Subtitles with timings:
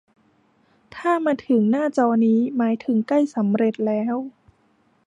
[0.95, 4.15] ถ้ามาถึงหน้าจอนี้ หมายถึงใกล้สำเร็จแล้ว